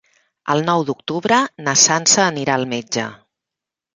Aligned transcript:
El 0.53 0.63
nou 0.69 0.85
d'octubre 0.87 1.37
na 1.67 1.75
Sança 1.83 2.25
anirà 2.25 2.57
al 2.61 2.65
metge. 2.75 3.07